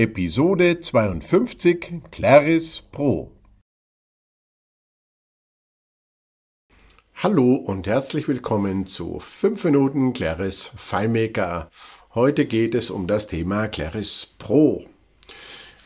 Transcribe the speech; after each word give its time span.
Episode 0.00 0.78
52 0.78 2.02
Claris 2.12 2.82
Pro 2.92 3.32
Hallo 7.16 7.56
und 7.56 7.88
herzlich 7.88 8.28
willkommen 8.28 8.86
zu 8.86 9.18
5 9.18 9.64
Minuten 9.64 10.12
Claris 10.12 10.70
FileMaker. 10.76 11.68
Heute 12.14 12.46
geht 12.46 12.76
es 12.76 12.92
um 12.92 13.08
das 13.08 13.26
Thema 13.26 13.66
Claris 13.66 14.24
Pro. 14.38 14.86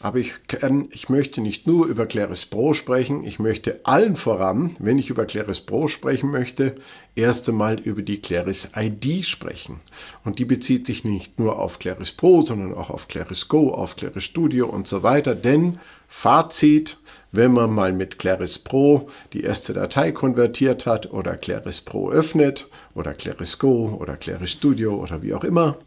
Aber 0.02 0.18
ich, 0.18 0.32
kann, 0.48 0.88
ich 0.90 1.08
möchte 1.08 1.40
nicht 1.40 1.68
nur 1.68 1.86
über 1.86 2.06
Claris 2.06 2.44
Pro 2.44 2.74
sprechen, 2.74 3.22
ich 3.22 3.38
möchte 3.38 3.78
allen 3.84 4.16
voran, 4.16 4.74
wenn 4.80 4.98
ich 4.98 5.10
über 5.10 5.26
Claris 5.26 5.60
Pro 5.60 5.86
sprechen 5.86 6.32
möchte, 6.32 6.74
erst 7.14 7.48
einmal 7.48 7.78
über 7.78 8.02
die 8.02 8.20
Claris 8.20 8.70
ID 8.74 9.24
sprechen. 9.24 9.78
Und 10.24 10.40
die 10.40 10.44
bezieht 10.44 10.88
sich 10.88 11.04
nicht 11.04 11.38
nur 11.38 11.60
auf 11.60 11.78
Claris 11.78 12.10
Pro, 12.10 12.44
sondern 12.44 12.74
auch 12.74 12.90
auf 12.90 13.06
Claris 13.06 13.46
Go, 13.46 13.72
auf 13.72 13.94
Claris 13.94 14.24
Studio 14.24 14.66
und 14.66 14.88
so 14.88 15.04
weiter. 15.04 15.36
Denn 15.36 15.78
Fazit, 16.08 16.98
wenn 17.30 17.52
man 17.52 17.70
mal 17.70 17.92
mit 17.92 18.18
Claris 18.18 18.58
Pro 18.58 19.08
die 19.32 19.44
erste 19.44 19.72
Datei 19.72 20.10
konvertiert 20.10 20.84
hat 20.84 21.12
oder 21.12 21.36
Claris 21.36 21.80
Pro 21.80 22.10
öffnet 22.10 22.66
oder 22.96 23.14
Claris 23.14 23.56
Go 23.60 23.96
oder 24.00 24.16
Claris 24.16 24.50
Studio 24.50 24.96
oder 24.96 25.22
wie 25.22 25.32
auch 25.32 25.44
immer, 25.44 25.78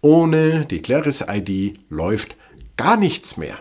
ohne 0.00 0.64
die 0.64 0.80
Claris 0.80 1.24
ID 1.28 1.78
läuft 1.88 2.36
gar 2.76 2.96
nichts 2.96 3.36
mehr. 3.36 3.58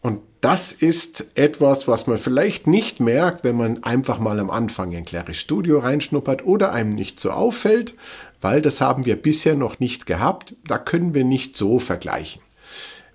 Und 0.00 0.20
das 0.42 0.72
ist 0.72 1.26
etwas, 1.34 1.88
was 1.88 2.06
man 2.06 2.18
vielleicht 2.18 2.66
nicht 2.66 3.00
merkt, 3.00 3.44
wenn 3.44 3.56
man 3.56 3.82
einfach 3.84 4.18
mal 4.18 4.38
am 4.38 4.50
Anfang 4.50 4.92
in 4.92 5.06
Claris 5.06 5.38
Studio 5.38 5.78
reinschnuppert 5.78 6.44
oder 6.44 6.72
einem 6.72 6.94
nicht 6.94 7.18
so 7.18 7.30
auffällt, 7.30 7.94
weil 8.42 8.60
das 8.60 8.82
haben 8.82 9.06
wir 9.06 9.16
bisher 9.16 9.54
noch 9.54 9.80
nicht 9.80 10.04
gehabt. 10.04 10.54
Da 10.66 10.76
können 10.76 11.14
wir 11.14 11.24
nicht 11.24 11.56
so 11.56 11.78
vergleichen. 11.78 12.42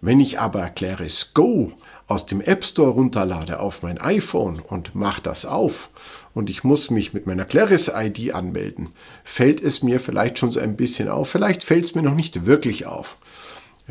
Wenn 0.01 0.19
ich 0.19 0.39
aber 0.39 0.69
Claris 0.69 1.35
Go 1.35 1.73
aus 2.07 2.25
dem 2.25 2.41
App 2.41 2.66
Store 2.66 2.89
runterlade 2.89 3.59
auf 3.59 3.83
mein 3.83 3.99
iPhone 3.99 4.59
und 4.59 4.95
mache 4.95 5.21
das 5.21 5.45
auf 5.45 5.89
und 6.33 6.49
ich 6.49 6.63
muss 6.63 6.89
mich 6.89 7.13
mit 7.13 7.27
meiner 7.27 7.45
Claris 7.45 7.91
ID 7.94 8.33
anmelden, 8.33 8.89
fällt 9.23 9.61
es 9.61 9.83
mir 9.83 9.99
vielleicht 9.99 10.39
schon 10.39 10.51
so 10.51 10.59
ein 10.59 10.75
bisschen 10.75 11.09
auf. 11.09 11.29
Vielleicht 11.29 11.63
fällt 11.63 11.85
es 11.85 11.94
mir 11.94 12.01
noch 12.01 12.16
nicht 12.16 12.47
wirklich 12.47 12.88
auf. 12.88 13.17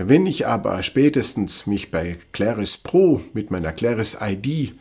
Wenn 0.00 0.26
ich 0.26 0.46
aber 0.46 0.84
spätestens 0.84 1.66
mich 1.66 1.90
bei 1.90 2.18
Claris 2.30 2.76
Pro 2.76 3.20
mit 3.32 3.50
meiner 3.50 3.72
Claris 3.72 4.16
ID 4.20 4.74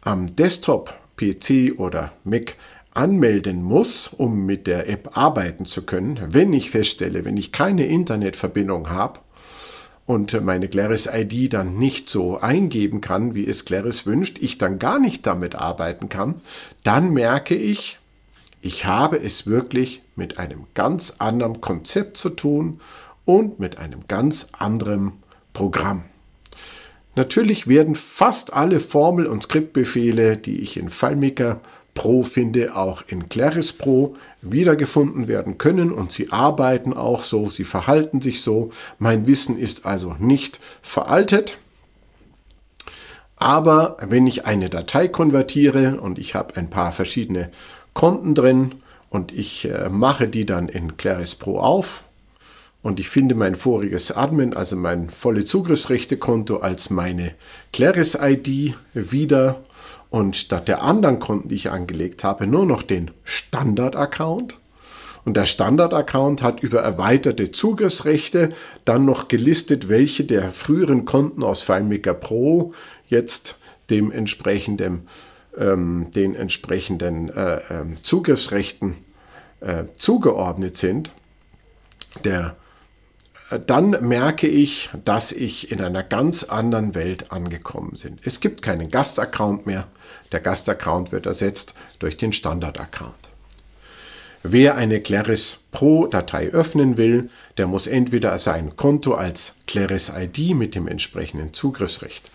am 0.00 0.34
Desktop, 0.34 0.94
PC 1.16 1.78
oder 1.78 2.10
Mac 2.24 2.56
anmelden 2.92 3.62
muss, 3.62 4.08
um 4.08 4.46
mit 4.46 4.66
der 4.66 4.88
App 4.88 5.16
arbeiten 5.16 5.64
zu 5.64 5.82
können, 5.82 6.18
wenn 6.32 6.52
ich 6.52 6.72
feststelle, 6.72 7.24
wenn 7.24 7.36
ich 7.36 7.52
keine 7.52 7.86
Internetverbindung 7.86 8.90
habe 8.90 9.20
und 10.06 10.44
meine 10.44 10.66
Claris 10.66 11.06
ID 11.06 11.54
dann 11.54 11.78
nicht 11.78 12.10
so 12.10 12.40
eingeben 12.40 13.00
kann, 13.00 13.36
wie 13.36 13.46
es 13.46 13.64
Claris 13.64 14.06
wünscht, 14.06 14.38
ich 14.40 14.58
dann 14.58 14.80
gar 14.80 14.98
nicht 14.98 15.24
damit 15.24 15.54
arbeiten 15.54 16.08
kann, 16.08 16.34
dann 16.82 17.12
merke 17.12 17.54
ich, 17.54 18.00
ich 18.60 18.86
habe 18.86 19.20
es 19.20 19.46
wirklich 19.46 20.02
mit 20.16 20.40
einem 20.40 20.66
ganz 20.74 21.14
anderen 21.18 21.60
Konzept 21.60 22.16
zu 22.16 22.30
tun 22.30 22.80
und 23.28 23.60
mit 23.60 23.76
einem 23.76 24.08
ganz 24.08 24.48
anderen 24.58 25.12
Programm. 25.52 26.04
Natürlich 27.14 27.68
werden 27.68 27.94
fast 27.94 28.54
alle 28.54 28.80
Formel- 28.80 29.26
und 29.26 29.42
Skriptbefehle, 29.42 30.38
die 30.38 30.60
ich 30.60 30.78
in 30.78 30.88
FileMaker 30.88 31.60
Pro 31.92 32.22
finde, 32.22 32.74
auch 32.74 33.02
in 33.06 33.28
Claris 33.28 33.74
Pro 33.74 34.16
wiedergefunden 34.40 35.28
werden 35.28 35.58
können 35.58 35.92
und 35.92 36.10
sie 36.10 36.32
arbeiten 36.32 36.94
auch 36.94 37.22
so, 37.22 37.50
sie 37.50 37.64
verhalten 37.64 38.22
sich 38.22 38.40
so. 38.40 38.70
Mein 38.98 39.26
Wissen 39.26 39.58
ist 39.58 39.84
also 39.84 40.16
nicht 40.18 40.58
veraltet. 40.80 41.58
Aber 43.36 43.98
wenn 44.00 44.26
ich 44.26 44.46
eine 44.46 44.70
Datei 44.70 45.06
konvertiere 45.06 46.00
und 46.00 46.18
ich 46.18 46.34
habe 46.34 46.56
ein 46.56 46.70
paar 46.70 46.92
verschiedene 46.92 47.50
Konten 47.92 48.34
drin 48.34 48.76
und 49.10 49.32
ich 49.32 49.68
äh, 49.68 49.90
mache 49.90 50.28
die 50.28 50.46
dann 50.46 50.70
in 50.70 50.96
Claris 50.96 51.34
Pro 51.34 51.58
auf, 51.58 52.04
und 52.82 53.00
ich 53.00 53.08
finde 53.08 53.34
mein 53.34 53.56
voriges 53.56 54.12
Admin, 54.12 54.54
also 54.54 54.76
mein 54.76 55.10
volle 55.10 55.44
Zugriffsrechte-Konto, 55.44 56.58
als 56.58 56.90
meine 56.90 57.34
Claris-ID 57.72 58.74
wieder 58.94 59.64
und 60.10 60.36
statt 60.36 60.68
der 60.68 60.82
anderen 60.82 61.18
Konten, 61.18 61.48
die 61.48 61.56
ich 61.56 61.70
angelegt 61.70 62.24
habe, 62.24 62.46
nur 62.46 62.66
noch 62.66 62.82
den 62.82 63.10
Standard-Account. 63.24 64.56
Und 65.24 65.36
der 65.36 65.44
Standard-Account 65.44 66.42
hat 66.42 66.62
über 66.62 66.80
erweiterte 66.80 67.50
Zugriffsrechte 67.50 68.50
dann 68.84 69.04
noch 69.04 69.28
gelistet, 69.28 69.88
welche 69.88 70.24
der 70.24 70.52
früheren 70.52 71.04
Konten 71.04 71.42
aus 71.42 71.60
FileMaker 71.62 72.14
Pro 72.14 72.72
jetzt 73.08 73.58
dem 73.90 74.10
entsprechenden, 74.10 75.08
ähm, 75.58 76.10
den 76.14 76.34
entsprechenden 76.34 77.28
äh, 77.28 77.56
äh, 77.56 77.60
Zugriffsrechten 78.00 78.94
äh, 79.60 79.84
zugeordnet 79.98 80.76
sind. 80.76 81.10
Der 82.24 82.56
dann 83.66 83.96
merke 84.06 84.46
ich, 84.46 84.90
dass 85.04 85.32
ich 85.32 85.72
in 85.72 85.80
einer 85.80 86.02
ganz 86.02 86.44
anderen 86.44 86.94
Welt 86.94 87.32
angekommen 87.32 87.94
bin. 88.02 88.18
Es 88.22 88.40
gibt 88.40 88.62
keinen 88.62 88.90
Gastaccount 88.90 89.66
mehr. 89.66 89.86
Der 90.32 90.40
Gastaccount 90.40 91.12
wird 91.12 91.26
ersetzt 91.26 91.74
durch 91.98 92.16
den 92.16 92.32
Standard-Account. 92.32 93.14
Wer 94.42 94.76
eine 94.76 95.00
Claris 95.00 95.64
Pro-Datei 95.72 96.50
öffnen 96.50 96.96
will, 96.96 97.30
der 97.56 97.66
muss 97.66 97.86
entweder 97.86 98.38
sein 98.38 98.76
Konto 98.76 99.14
als 99.14 99.54
Claris 99.66 100.12
ID 100.14 100.54
mit 100.54 100.74
dem 100.74 100.86
entsprechenden 100.86 101.52
Zugriffsrecht 101.52 102.30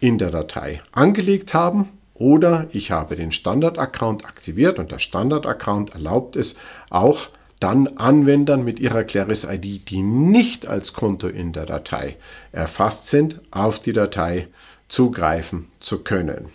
in 0.00 0.18
der 0.18 0.30
Datei 0.30 0.82
angelegt 0.92 1.54
haben 1.54 1.88
oder 2.12 2.66
ich 2.72 2.90
habe 2.90 3.16
den 3.16 3.32
Standard-Account 3.32 4.26
aktiviert 4.26 4.78
und 4.78 4.90
der 4.90 4.98
Standard-Account 4.98 5.94
erlaubt 5.94 6.36
es 6.36 6.56
auch 6.90 7.28
dann 7.60 7.88
Anwendern 7.96 8.64
mit 8.64 8.80
ihrer 8.80 9.04
Claris-ID, 9.04 9.88
die 9.88 10.02
nicht 10.02 10.66
als 10.66 10.92
Konto 10.92 11.28
in 11.28 11.52
der 11.52 11.66
Datei 11.66 12.16
erfasst 12.52 13.08
sind, 13.08 13.40
auf 13.50 13.80
die 13.80 13.92
Datei 13.92 14.48
zugreifen 14.88 15.68
zu 15.80 16.00
können. 16.00 16.50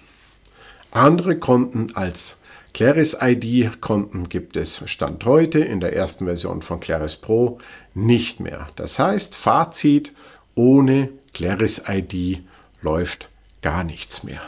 Andere 0.91 1.37
Konten 1.37 1.95
als 1.95 2.37
Claris-ID-Konten 2.73 4.29
gibt 4.29 4.55
es 4.55 4.83
Stand 4.89 5.25
heute 5.25 5.59
in 5.59 5.79
der 5.79 5.93
ersten 5.93 6.25
Version 6.25 6.61
von 6.61 6.79
Claris 6.79 7.17
Pro 7.17 7.59
nicht 7.93 8.39
mehr. 8.39 8.69
Das 8.75 8.97
heißt, 8.97 9.35
Fazit, 9.35 10.13
ohne 10.55 11.09
Claris-ID 11.33 12.43
läuft 12.81 13.29
gar 13.61 13.83
nichts 13.83 14.23
mehr. 14.23 14.41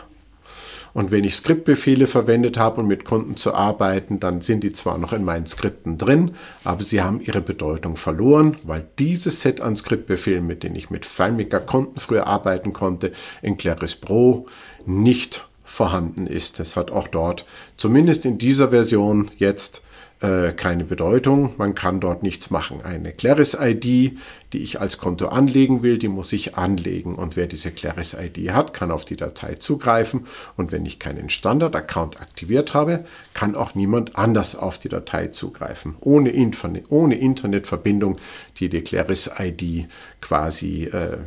Und 0.94 1.10
wenn 1.10 1.24
ich 1.24 1.36
Skriptbefehle 1.36 2.06
verwendet 2.06 2.58
habe, 2.58 2.82
um 2.82 2.88
mit 2.88 3.04
Konten 3.04 3.36
zu 3.36 3.54
arbeiten, 3.54 4.20
dann 4.20 4.42
sind 4.42 4.64
die 4.64 4.74
zwar 4.74 4.98
noch 4.98 5.12
in 5.12 5.24
meinen 5.24 5.48
Skripten 5.48 5.98
drin, 5.98 6.36
aber 6.64 6.84
sie 6.84 7.02
haben 7.02 7.20
ihre 7.20 7.42
Bedeutung 7.42 7.98
verloren, 7.98 8.58
weil 8.64 8.86
dieses 9.00 9.42
Set 9.42 9.60
an 9.60 9.76
Skriptbefehlen, 9.76 10.46
mit 10.46 10.64
denen 10.64 10.76
ich 10.76 10.92
mit 10.92 11.06
FileMaker 11.06 11.62
Konten 11.62 12.00
früher 12.00 12.28
arbeiten 12.28 12.74
konnte, 12.74 13.12
in 13.42 13.58
Claris 13.58 13.96
Pro 13.96 14.46
nicht 14.86 15.48
vorhanden 15.64 16.28
ist. 16.28 16.60
Es 16.60 16.78
hat 16.78 16.92
auch 16.92 17.08
dort, 17.08 17.46
zumindest 17.78 18.26
in 18.26 18.38
dieser 18.38 18.70
Version 18.70 19.32
jetzt, 19.38 19.82
äh, 20.24 20.54
keine 20.54 20.86
Bedeutung. 20.86 21.54
Man 21.58 21.76
kann 21.76 22.00
dort 22.00 22.24
nichts 22.24 22.50
machen. 22.50 22.82
Eine 22.82 23.12
Claris-ID, 23.12 23.84
die 23.84 24.64
ich 24.64 24.80
als 24.80 24.98
Konto 24.98 25.28
anlegen 25.28 25.84
will, 25.84 25.98
die 25.98 26.08
muss 26.08 26.32
ich 26.32 26.56
anlegen. 26.56 27.16
Und 27.16 27.36
wer 27.36 27.46
diese 27.46 27.72
Claris-ID 27.72 28.52
hat, 28.52 28.74
kann 28.74 28.90
auf 28.90 29.04
die 29.04 29.18
Datei 29.18 29.56
zugreifen. 29.56 30.26
Und 30.56 30.72
wenn 30.72 30.86
ich 30.86 30.98
keinen 30.98 31.30
Standard-Account 31.30 32.22
aktiviert 32.22 32.74
habe, 32.74 33.04
kann 33.34 33.54
auch 33.54 33.76
niemand 33.76 34.16
anders 34.16 34.56
auf 34.56 34.78
die 34.80 34.88
Datei 34.88 35.28
zugreifen. 35.28 35.96
Ohne, 36.00 36.30
Internet, 36.30 36.86
ohne 36.90 37.16
Internetverbindung, 37.16 38.18
die 38.60 38.70
die 38.70 38.82
Claris-ID 38.82 39.90
quasi 40.22 40.86
äh, 40.86 41.18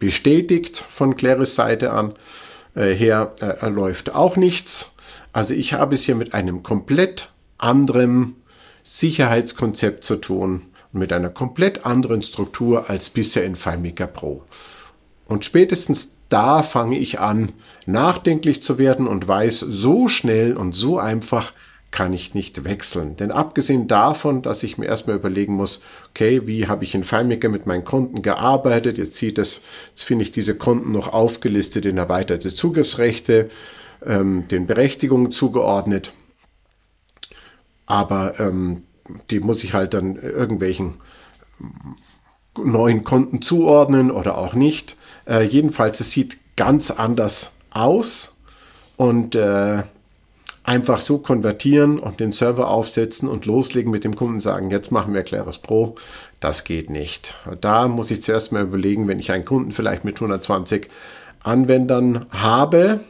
bestätigt 0.00 0.84
von 0.88 1.14
Claris 1.14 1.54
Seite 1.54 1.92
an 1.92 2.14
äh, 2.74 2.92
her, 2.92 3.34
äh, 3.40 3.68
läuft 3.68 4.12
auch 4.16 4.36
nichts. 4.36 4.90
Also 5.32 5.54
ich 5.54 5.74
habe 5.74 5.94
es 5.94 6.02
hier 6.02 6.16
mit 6.16 6.34
einem 6.34 6.64
komplett 6.64 7.30
anderem 7.62 8.36
Sicherheitskonzept 8.82 10.04
zu 10.04 10.16
tun 10.16 10.66
und 10.92 11.00
mit 11.00 11.12
einer 11.12 11.30
komplett 11.30 11.86
anderen 11.86 12.22
Struktur 12.22 12.90
als 12.90 13.10
bisher 13.10 13.44
in 13.44 13.56
FileMaker 13.56 14.06
Pro. 14.06 14.42
Und 15.26 15.44
spätestens 15.44 16.14
da 16.28 16.62
fange 16.62 16.98
ich 16.98 17.20
an, 17.20 17.52
nachdenklich 17.86 18.62
zu 18.62 18.78
werden 18.78 19.06
und 19.06 19.26
weiß, 19.26 19.60
so 19.60 20.08
schnell 20.08 20.56
und 20.56 20.72
so 20.72 20.98
einfach 20.98 21.52
kann 21.90 22.12
ich 22.12 22.34
nicht 22.34 22.64
wechseln. 22.64 23.16
Denn 23.16 23.32
abgesehen 23.32 23.88
davon, 23.88 24.42
dass 24.42 24.62
ich 24.62 24.78
mir 24.78 24.86
erstmal 24.86 25.16
überlegen 25.16 25.54
muss, 25.54 25.80
okay, 26.10 26.46
wie 26.46 26.68
habe 26.68 26.84
ich 26.84 26.94
in 26.94 27.02
FileMaker 27.02 27.48
mit 27.48 27.66
meinen 27.66 27.84
Konten 27.84 28.22
gearbeitet? 28.22 28.96
Jetzt 28.96 29.16
sieht 29.16 29.38
es, 29.38 29.60
jetzt 29.90 30.04
finde 30.04 30.22
ich 30.22 30.30
diese 30.30 30.54
Konten 30.54 30.92
noch 30.92 31.12
aufgelistet 31.12 31.84
in 31.86 31.98
erweiterte 31.98 32.54
Zugriffsrechte, 32.54 33.50
ähm, 34.06 34.46
den 34.48 34.66
Berechtigungen 34.66 35.32
zugeordnet 35.32 36.12
aber 37.90 38.38
ähm, 38.38 38.84
die 39.32 39.40
muss 39.40 39.64
ich 39.64 39.74
halt 39.74 39.94
dann 39.94 40.14
irgendwelchen 40.14 40.94
neuen 42.56 43.02
Konten 43.02 43.42
zuordnen 43.42 44.12
oder 44.12 44.38
auch 44.38 44.54
nicht. 44.54 44.96
Äh, 45.26 45.42
jedenfalls, 45.42 45.98
es 45.98 46.12
sieht 46.12 46.38
ganz 46.54 46.92
anders 46.92 47.50
aus 47.70 48.36
und 48.96 49.34
äh, 49.34 49.82
einfach 50.62 51.00
so 51.00 51.18
konvertieren 51.18 51.98
und 51.98 52.20
den 52.20 52.30
Server 52.30 52.68
aufsetzen 52.68 53.28
und 53.28 53.44
loslegen 53.44 53.90
mit 53.90 54.04
dem 54.04 54.14
Kunden 54.14 54.38
sagen, 54.38 54.70
jetzt 54.70 54.92
machen 54.92 55.12
wir 55.12 55.24
Claris 55.24 55.58
Pro, 55.58 55.96
das 56.38 56.62
geht 56.62 56.90
nicht. 56.90 57.34
Da 57.60 57.88
muss 57.88 58.12
ich 58.12 58.22
zuerst 58.22 58.52
mal 58.52 58.62
überlegen, 58.62 59.08
wenn 59.08 59.18
ich 59.18 59.32
einen 59.32 59.44
Kunden 59.44 59.72
vielleicht 59.72 60.04
mit 60.04 60.14
120 60.14 60.88
Anwendern 61.42 62.26
habe, 62.30 63.00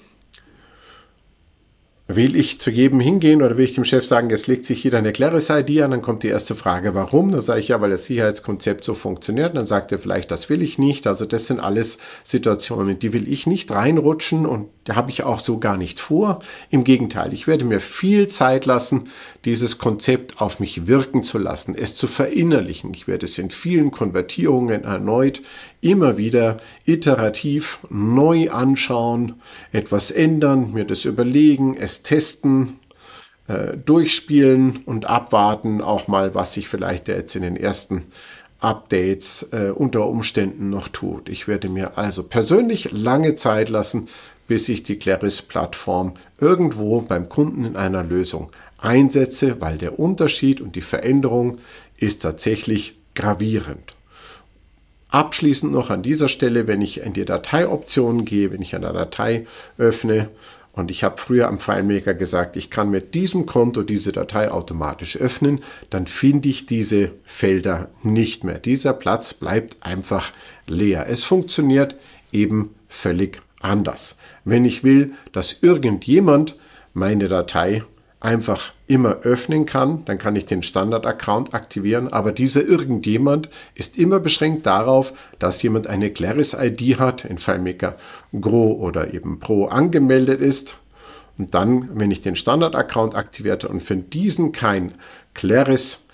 Will 2.17 2.35
ich 2.35 2.61
zu 2.61 2.71
jedem 2.71 2.99
hingehen 2.99 3.41
oder 3.41 3.57
will 3.57 3.65
ich 3.65 3.75
dem 3.75 3.85
Chef 3.85 4.05
sagen, 4.05 4.31
jetzt 4.31 4.47
legt 4.47 4.67
sich 4.67 4.83
jeder 4.83 4.99
eine 4.99 5.13
Claris-ID 5.13 5.83
an, 5.83 5.93
dann 5.93 6.03
kommt 6.03 6.25
die 6.25 6.29
erste 6.29 6.55
Frage, 6.55 6.95
warum? 6.95 7.31
Dann 7.31 7.41
sage 7.41 7.61
ich 7.61 7.69
ja, 7.69 7.81
weil 7.81 7.91
das 7.91 8.07
Sicherheitskonzept 8.07 8.85
so 8.85 8.95
funktioniert. 8.95 9.57
Dann 9.57 9.67
sagt 9.67 9.93
er 9.93 9.99
vielleicht, 9.99 10.31
das 10.31 10.49
will 10.49 10.63
ich 10.63 10.79
nicht. 10.79 11.07
Also 11.07 11.25
das 11.25 11.47
sind 11.47 11.61
alles 11.61 11.99
Situationen, 12.25 12.99
die 12.99 13.13
will 13.13 13.31
ich 13.31 13.47
nicht 13.47 13.71
reinrutschen 13.71 14.45
und 14.47 14.69
da 14.85 14.97
habe 14.97 15.11
ich 15.11 15.25
auch 15.25 15.41
so 15.41 15.59
gar 15.59 15.77
nicht 15.77 16.01
vor. 16.01 16.41
Im 16.71 16.85
Gegenteil, 16.85 17.33
ich 17.33 17.47
werde 17.47 17.65
mir 17.65 17.81
viel 17.81 18.29
Zeit 18.29 18.65
lassen, 18.65 19.11
dieses 19.45 19.79
Konzept 19.79 20.41
auf 20.41 20.59
mich 20.59 20.87
wirken 20.87 21.23
zu 21.23 21.39
lassen, 21.39 21.75
es 21.75 21.95
zu 21.95 22.07
verinnerlichen. 22.07 22.95
Ich 22.95 23.07
werde 23.07 23.27
es 23.27 23.39
in 23.39 23.51
vielen 23.51 23.91
Konvertierungen 23.91 24.85
erneut 24.85 25.43
immer 25.83 26.17
wieder 26.17 26.59
iterativ 26.85 27.81
neu 27.89 28.51
anschauen, 28.51 29.35
etwas 29.73 30.11
ändern, 30.11 30.73
mir 30.73 30.85
das 30.85 31.05
überlegen, 31.05 31.77
es 31.77 32.03
testen, 32.03 32.79
äh, 33.49 33.77
durchspielen 33.77 34.85
und 34.87 35.07
abwarten, 35.07 35.83
auch 35.83 36.09
mal, 36.09 36.35
was 36.35 36.55
sich 36.55 36.69
vielleicht 36.69 37.09
jetzt 37.09 37.37
in 37.37 37.43
den 37.43 37.57
ersten 37.57 38.07
Updates 38.61 39.49
äh, 39.53 39.71
unter 39.71 40.07
Umständen 40.07 40.71
noch 40.71 40.89
tut. 40.89 41.29
Ich 41.29 41.49
werde 41.49 41.69
mir 41.69 41.97
also 41.99 42.23
persönlich 42.23 42.93
lange 42.93 43.35
Zeit 43.35 43.71
lassen, 43.71 44.09
bis 44.51 44.69
ich 44.69 44.83
die 44.83 44.99
Claris-Plattform 44.99 46.15
irgendwo 46.41 47.03
beim 47.03 47.29
Kunden 47.29 47.65
in 47.65 47.77
einer 47.77 48.03
Lösung 48.03 48.51
einsetze, 48.79 49.61
weil 49.61 49.79
der 49.79 50.01
Unterschied 50.01 50.61
und 50.61 50.75
die 50.75 50.81
Veränderung 50.81 51.59
ist 51.99 52.23
tatsächlich 52.23 52.97
gravierend. 53.15 53.95
Abschließend 55.09 55.71
noch 55.71 55.89
an 55.91 56.03
dieser 56.03 56.27
Stelle, 56.27 56.67
wenn 56.67 56.83
ich 56.83 57.03
in 57.03 57.13
die 57.13 57.25
Dateioptionen 57.25 58.25
gehe, 58.25 58.51
wenn 58.51 58.61
ich 58.61 58.75
eine 58.75 58.93
Datei 58.93 59.47
öffne 59.79 60.31
und 60.73 60.91
ich 60.91 61.05
habe 61.05 61.19
früher 61.19 61.47
am 61.47 61.61
FileMaker 61.61 62.15
gesagt, 62.15 62.57
ich 62.57 62.71
kann 62.71 62.91
mit 62.91 63.15
diesem 63.15 63.47
Konto 63.47 63.85
diese 63.85 64.11
Datei 64.11 64.51
automatisch 64.51 65.17
öffnen, 65.17 65.61
dann 65.91 66.09
finde 66.09 66.49
ich 66.49 66.67
diese 66.67 67.13
Felder 67.25 67.89
nicht 68.03 68.43
mehr. 68.43 68.59
Dieser 68.59 68.95
Platz 68.95 69.33
bleibt 69.33 69.77
einfach 69.87 70.33
leer. 70.67 71.07
Es 71.09 71.23
funktioniert 71.23 71.95
eben 72.33 72.75
völlig 72.89 73.43
anders. 73.61 74.17
Wenn 74.45 74.65
ich 74.65 74.85
will, 74.85 75.13
dass 75.33 75.63
irgendjemand 75.63 76.57
meine 76.93 77.29
Datei 77.29 77.85
einfach 78.21 78.73
immer 78.87 79.21
öffnen 79.23 79.65
kann, 79.65 80.05
dann 80.05 80.19
kann 80.19 80.37
ich 80.37 80.45
den 80.45 80.63
Standard-Account 80.63 81.55
aktivieren, 81.55 82.09
aber 82.09 82.33
dieser 82.33 82.63
irgendjemand 82.63 83.49
ist 83.75 83.97
immer 83.97 84.21
beschränkt 84.21 84.67
darauf, 84.67 85.15
dass 85.39 85.63
jemand 85.63 85.87
eine 85.87 86.11
Claris-ID 86.11 86.99
hat, 86.99 87.25
in 87.25 87.39
FileMaker 87.39 87.97
Gro 88.39 88.73
oder 88.73 89.15
eben 89.15 89.41
Pro 89.41 89.67
angemeldet 89.67 90.41
ist. 90.41 90.77
Und 91.39 91.55
dann, 91.55 91.89
wenn 91.95 92.11
ich 92.11 92.21
den 92.21 92.37
Standard-Account 92.37 93.15
aktivierte 93.15 93.69
und 93.69 93.83
für 93.83 93.97
diesen 93.97 94.53
kein 94.53 94.93
Claris 95.33 96.07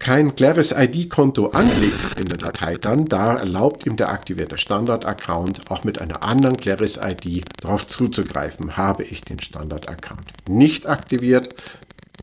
kein 0.00 0.34
Claris 0.34 0.72
ID-Konto 0.72 1.48
anlegt 1.48 2.18
in 2.18 2.24
der 2.24 2.38
Datei, 2.38 2.74
dann 2.74 3.04
da 3.04 3.36
erlaubt 3.36 3.86
ihm 3.86 3.96
der 3.96 4.08
aktivierte 4.08 4.56
Standard-Account 4.56 5.70
auch 5.70 5.84
mit 5.84 6.00
einer 6.00 6.24
anderen 6.24 6.56
Claris 6.56 6.98
ID 6.98 7.44
darauf 7.60 7.86
zuzugreifen. 7.86 8.78
Habe 8.78 9.04
ich 9.04 9.20
den 9.20 9.38
Standard-Account 9.38 10.48
nicht 10.48 10.88
aktiviert, 10.88 11.54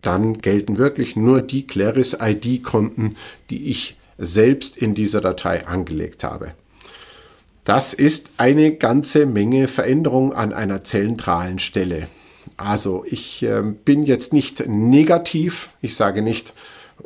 dann 0.02 0.40
gelten 0.40 0.80
wirklich 0.80 1.16
nur 1.16 1.42
die 1.42 1.68
Claris 1.68 2.18
ID-Konten, 2.20 3.16
die 3.52 3.70
ich 3.70 3.96
selbst 4.18 4.76
in 4.76 4.96
dieser 4.96 5.22
Datei 5.22 5.68
angelegt 5.68 6.24
habe. 6.24 6.54
Das 7.64 7.94
ist 7.94 8.32
eine 8.38 8.74
ganze 8.76 9.28
Menge 9.28 9.68
Veränderung 9.68 10.34
an 10.34 10.52
einer 10.52 10.84
zentralen 10.84 11.60
Stelle. 11.60 12.08
Also 12.56 13.06
ich 13.06 13.44
äh, 13.44 13.62
bin 13.62 14.04
jetzt 14.04 14.34
nicht 14.34 14.68
negativ, 14.68 15.70
ich 15.82 15.96
sage 15.96 16.24
nicht, 16.24 16.54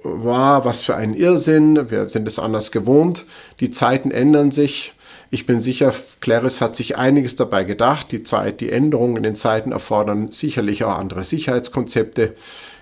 war, 0.03 0.65
was 0.65 0.83
für 0.83 0.95
ein 0.95 1.13
Irrsinn, 1.13 1.89
wir 1.89 2.07
sind 2.07 2.27
es 2.27 2.39
anders 2.39 2.71
gewohnt, 2.71 3.25
die 3.59 3.71
Zeiten 3.71 4.11
ändern 4.11 4.51
sich. 4.51 4.93
Ich 5.29 5.45
bin 5.45 5.61
sicher, 5.61 5.93
Claris 6.19 6.59
hat 6.59 6.75
sich 6.75 6.97
einiges 6.97 7.35
dabei 7.37 7.63
gedacht. 7.63 8.11
Die 8.11 8.23
Zeit, 8.23 8.59
die 8.59 8.71
Änderungen 8.71 9.17
in 9.17 9.23
den 9.23 9.35
Zeiten 9.35 9.71
erfordern 9.71 10.31
sicherlich 10.31 10.83
auch 10.83 10.97
andere 10.97 11.23
Sicherheitskonzepte. 11.23 12.35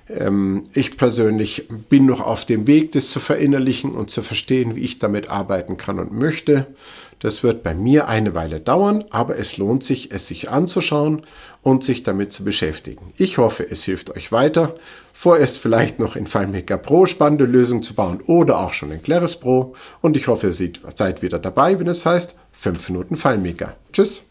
Ähm, 0.10 0.64
ich 0.74 0.98
persönlich 0.98 1.68
bin 1.90 2.06
noch 2.06 2.22
auf 2.22 2.46
dem 2.46 2.68
Weg, 2.68 2.92
das 2.94 3.10
zu 3.10 3.20
verinnerlichen 3.20 3.92
und 3.92 4.10
zu 4.10 4.22
verstehen, 4.22 4.76
wie 4.76 4.82
ich 4.82 5.00
damit 5.00 5.30
arbeiten 5.30 5.78
kann 5.78 6.00
und 6.00 6.12
möchte. 6.12 6.68
Das 7.20 7.44
wird 7.44 7.64
bei 7.64 7.74
mir 7.74 8.08
eine 8.08 8.34
Weile 8.34 8.62
dauern, 8.62 9.04
aber 9.10 9.38
es 9.38 9.58
lohnt 9.58 9.84
sich, 9.84 10.12
es 10.12 10.28
sich 10.28 10.50
anzuschauen 10.50 11.24
und 11.62 11.84
sich 11.84 12.04
damit 12.04 12.32
zu 12.32 12.46
beschäftigen. 12.46 13.14
Ich 13.18 13.38
hoffe, 13.38 13.70
es 13.70 13.84
hilft 13.84 14.16
euch 14.16 14.32
weiter, 14.32 14.76
vorerst 15.12 15.58
vielleicht 15.58 16.00
noch 16.00 16.16
in 16.16 16.28
FileMaker 16.28 16.78
Pro 16.78 17.06
spannende 17.06 17.44
Lösungen 17.44 17.84
zu 17.84 17.94
bauen 17.94 18.22
oder 18.26 18.60
auch 18.60 18.72
schon 18.72 18.92
in 18.92 19.04
Claris 19.04 19.36
Pro. 19.36 19.76
Und 20.02 20.16
ich 20.16 20.28
hoffe, 20.28 20.48
ihr 20.48 20.72
seid 20.96 21.22
wieder 21.22 21.40
dabei, 21.40 21.78
wenn 21.78 21.88
es 21.88 22.06
heißt 22.06 22.36
5 22.54 22.90
Minuten 22.90 23.16
FileMaker. 23.18 23.76
Tschüss! 23.92 24.29